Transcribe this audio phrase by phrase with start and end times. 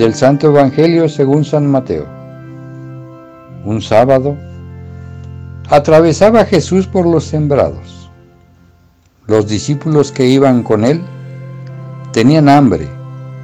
[0.00, 2.06] Del Santo Evangelio según San Mateo.
[3.66, 4.34] Un sábado,
[5.68, 8.10] atravesaba Jesús por los sembrados.
[9.26, 11.02] Los discípulos que iban con él
[12.14, 12.88] tenían hambre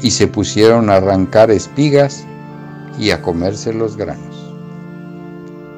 [0.00, 2.24] y se pusieron a arrancar espigas
[2.98, 4.54] y a comerse los granos.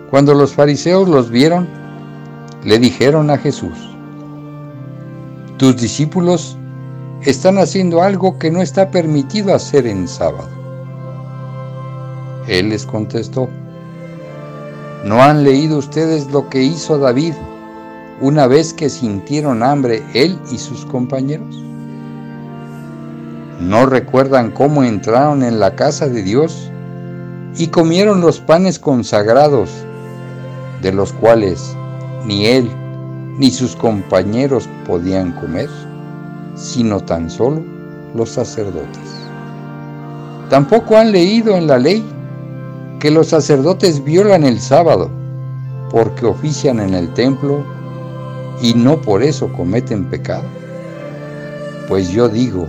[0.08, 1.66] Cuando los fariseos los vieron,
[2.62, 3.76] le dijeron a Jesús,
[5.56, 6.56] tus discípulos
[7.22, 10.59] están haciendo algo que no está permitido hacer en sábado.
[12.50, 13.48] Él les contestó,
[15.04, 17.32] ¿no han leído ustedes lo que hizo David
[18.20, 21.56] una vez que sintieron hambre él y sus compañeros?
[23.60, 26.70] ¿No recuerdan cómo entraron en la casa de Dios
[27.56, 29.70] y comieron los panes consagrados,
[30.82, 31.74] de los cuales
[32.26, 32.68] ni él
[33.38, 35.70] ni sus compañeros podían comer?
[36.56, 37.62] sino tan solo
[38.14, 39.00] los sacerdotes.
[40.48, 42.04] Tampoco han leído en la ley
[43.00, 45.10] que los sacerdotes violan el sábado
[45.90, 47.64] porque ofician en el templo
[48.62, 50.44] y no por eso cometen pecado.
[51.88, 52.68] Pues yo digo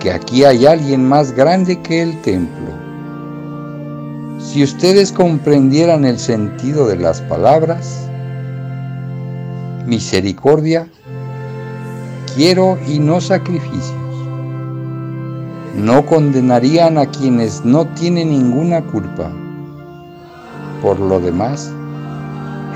[0.00, 2.68] que aquí hay alguien más grande que el templo.
[4.40, 8.08] Si ustedes comprendieran el sentido de las palabras,
[9.86, 10.88] misericordia
[12.34, 13.99] quiero y no sacrificios.
[15.74, 19.30] No condenarían a quienes no tienen ninguna culpa.
[20.82, 21.72] Por lo demás,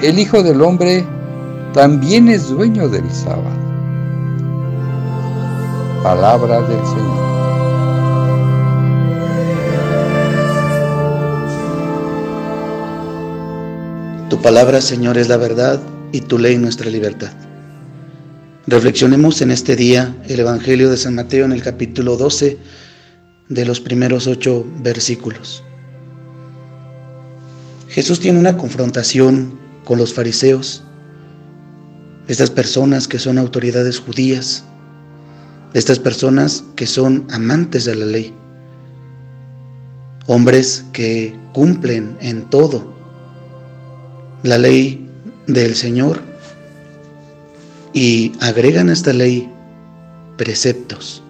[0.03, 1.05] el Hijo del Hombre
[1.73, 3.65] también es dueño del sábado.
[6.03, 7.25] Palabra del Señor.
[14.31, 15.81] Tu palabra, Señor, es la verdad
[16.13, 17.31] y tu ley nuestra libertad.
[18.67, 22.57] Reflexionemos en este día el Evangelio de San Mateo en el capítulo 12
[23.49, 25.63] de los primeros ocho versículos.
[27.89, 30.83] Jesús tiene una confrontación con los fariseos,
[32.27, 34.65] estas personas que son autoridades judías,
[35.75, 38.35] estas personas que son amantes de la ley,
[40.27, 42.95] hombres que cumplen en todo
[44.43, 45.09] la ley
[45.47, 46.23] del Señor
[47.93, 49.51] y agregan a esta ley
[50.37, 51.24] preceptos.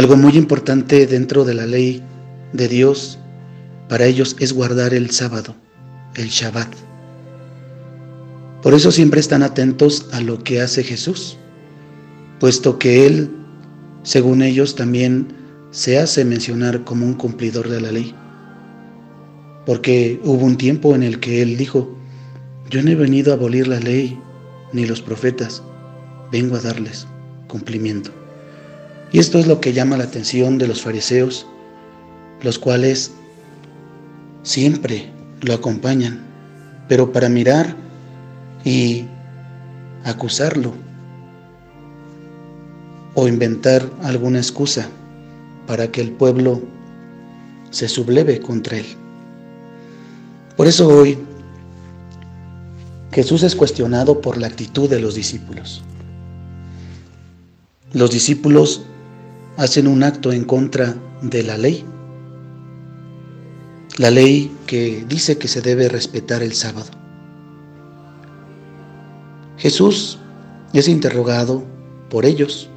[0.00, 2.02] Algo muy importante dentro de la ley
[2.54, 3.18] de Dios
[3.86, 5.54] para ellos es guardar el sábado,
[6.14, 6.74] el Shabbat.
[8.62, 11.36] Por eso siempre están atentos a lo que hace Jesús,
[12.38, 13.28] puesto que Él,
[14.02, 15.34] según ellos, también
[15.70, 18.14] se hace mencionar como un cumplidor de la ley.
[19.66, 21.94] Porque hubo un tiempo en el que Él dijo,
[22.70, 24.18] yo no he venido a abolir la ley
[24.72, 25.62] ni los profetas,
[26.32, 27.06] vengo a darles
[27.48, 28.19] cumplimiento.
[29.12, 31.46] Y esto es lo que llama la atención de los fariseos,
[32.42, 33.12] los cuales
[34.42, 35.10] siempre
[35.42, 36.20] lo acompañan,
[36.88, 37.76] pero para mirar
[38.64, 39.04] y
[40.04, 40.74] acusarlo
[43.14, 44.88] o inventar alguna excusa
[45.66, 46.62] para que el pueblo
[47.70, 48.86] se subleve contra él.
[50.56, 51.18] Por eso hoy
[53.12, 55.82] Jesús es cuestionado por la actitud de los discípulos.
[57.92, 58.82] Los discípulos
[59.60, 61.84] hacen un acto en contra de la ley,
[63.98, 66.88] la ley que dice que se debe respetar el sábado.
[69.58, 70.18] Jesús
[70.72, 71.62] es interrogado
[72.08, 72.70] por ellos.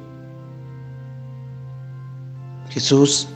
[2.68, 3.28] Jesús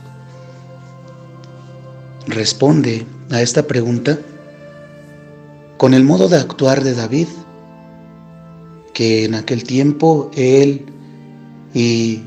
[2.27, 4.19] responde a esta pregunta
[5.77, 7.27] con el modo de actuar de David,
[8.93, 10.85] que en aquel tiempo él
[11.73, 12.21] y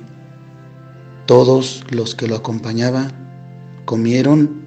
[1.26, 3.12] todos los que lo acompañaban
[3.84, 4.62] comieron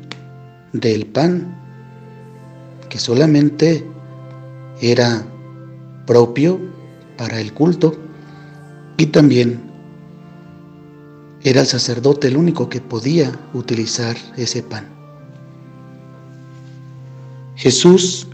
[0.74, 1.56] del pan
[2.90, 3.86] que solamente
[4.82, 5.26] era
[6.06, 6.60] propio
[7.18, 7.96] para el culto
[8.98, 9.62] y también
[11.44, 14.88] era el sacerdote el único que podía utilizar ese pan.
[17.56, 18.28] Jesús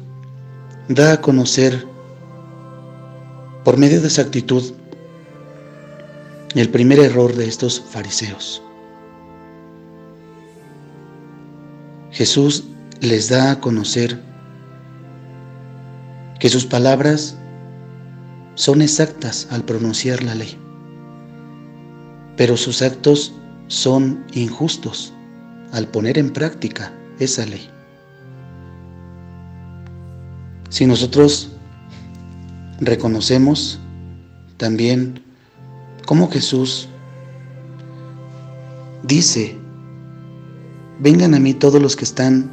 [0.87, 1.85] da a conocer
[3.63, 4.73] por medio de esa actitud
[6.59, 8.61] el primer error de estos fariseos.
[12.11, 12.65] Jesús
[12.99, 14.21] les da a conocer
[16.39, 17.37] que sus palabras
[18.55, 20.57] son exactas al pronunciar la ley,
[22.35, 23.33] pero sus actos
[23.67, 25.13] son injustos
[25.71, 27.69] al poner en práctica esa ley.
[30.69, 31.49] Si nosotros
[32.79, 33.79] reconocemos
[34.57, 35.23] también
[36.11, 36.89] cómo Jesús
[39.03, 39.57] dice,
[40.99, 42.51] vengan a mí todos los que están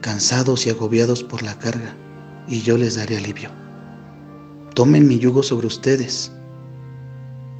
[0.00, 1.92] cansados y agobiados por la carga,
[2.46, 3.50] y yo les daré alivio.
[4.76, 6.30] Tomen mi yugo sobre ustedes,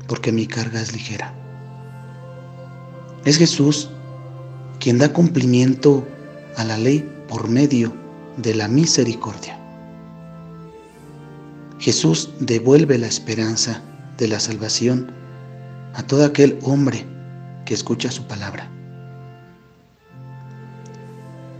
[0.06, 1.34] porque mi carga es ligera.
[3.24, 3.90] Es Jesús
[4.78, 6.06] quien da cumplimiento
[6.56, 7.92] a la ley por medio
[8.36, 9.58] de la misericordia.
[11.80, 13.82] Jesús devuelve la esperanza
[14.20, 15.10] de la salvación
[15.94, 17.04] a todo aquel hombre
[17.64, 18.70] que escucha su palabra.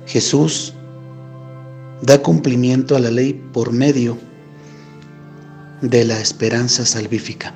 [0.07, 0.75] Jesús
[2.03, 4.19] da cumplimiento a la ley por medio
[5.81, 7.55] de la esperanza salvífica.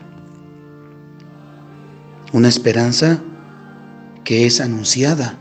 [2.33, 3.23] Una esperanza
[4.25, 5.37] que es anunciada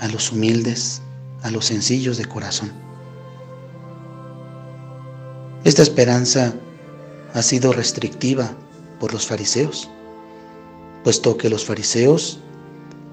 [0.00, 1.02] a los humildes,
[1.42, 2.72] a los sencillos de corazón.
[5.64, 6.54] Esta esperanza
[7.36, 8.50] ha sido restrictiva
[8.98, 9.90] por los fariseos,
[11.04, 12.40] puesto que los fariseos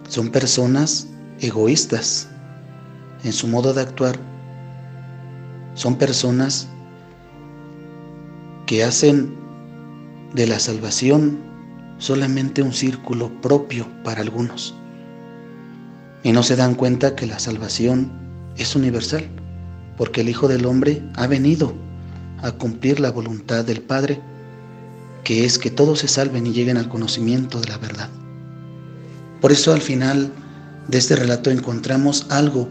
[0.08, 1.10] son personas
[1.42, 2.30] egoístas
[3.26, 4.18] en su modo de actuar,
[5.74, 6.70] son personas
[8.66, 9.36] que hacen
[10.34, 11.38] de la salvación
[11.98, 14.74] solamente un círculo propio para algunos.
[16.24, 18.10] Y no se dan cuenta que la salvación
[18.56, 19.28] es universal,
[19.98, 21.83] porque el Hijo del Hombre ha venido
[22.44, 24.22] a cumplir la voluntad del Padre,
[25.24, 28.10] que es que todos se salven y lleguen al conocimiento de la verdad.
[29.40, 30.32] Por eso al final
[30.90, 32.70] de este relato encontramos algo,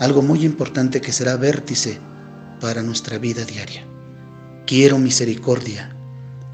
[0.00, 2.00] algo muy importante que será vértice
[2.60, 3.84] para nuestra vida diaria.
[4.66, 5.94] Quiero misericordia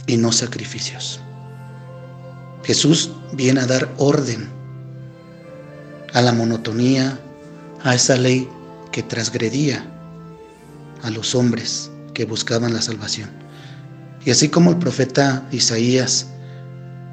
[0.07, 1.21] y no sacrificios.
[2.63, 4.49] Jesús viene a dar orden
[6.13, 7.19] a la monotonía,
[7.83, 8.47] a esa ley
[8.93, 9.87] que transgredía
[11.03, 13.31] a los hombres que buscaban la salvación.
[14.25, 16.27] Y así como el profeta Isaías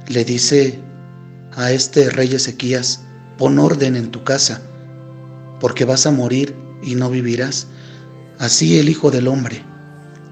[0.08, 0.80] le dice
[1.56, 3.02] a este rey Ezequías,
[3.38, 4.64] pon orden en tu casa,
[5.60, 7.68] porque vas a morir y no vivirás,
[8.40, 9.64] así el Hijo del Hombre,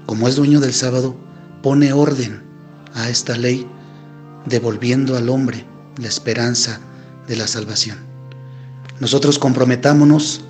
[0.06, 1.16] como es dueño del sábado,
[1.62, 2.42] pone orden
[2.94, 3.64] a esta ley,
[4.44, 5.64] devolviendo al hombre
[5.98, 6.80] la esperanza
[7.28, 7.98] de la salvación.
[8.98, 10.40] Nosotros comprometámonos,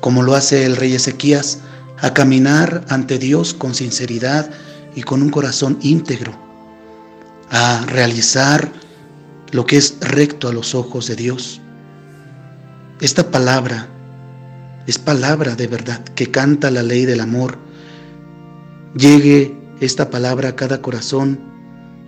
[0.00, 1.60] como lo hace el rey Ezequías,
[2.00, 4.50] a caminar ante Dios con sinceridad
[4.94, 6.32] y con un corazón íntegro,
[7.50, 8.70] a realizar
[9.52, 11.60] lo que es recto a los ojos de Dios.
[13.00, 13.88] Esta palabra
[14.86, 17.58] es palabra de verdad que canta la ley del amor.
[18.96, 21.38] Llegue esta palabra a cada corazón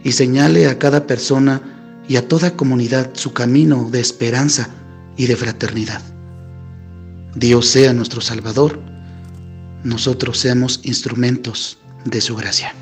[0.05, 1.63] y señale a cada persona
[2.09, 4.69] y a toda comunidad su camino de esperanza
[5.17, 6.03] y de fraternidad.
[7.35, 8.92] Dios sea nuestro Salvador,
[9.85, 12.75] nosotros seamos instrumentos de su gracia.